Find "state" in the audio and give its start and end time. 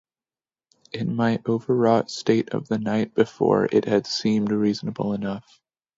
2.09-2.55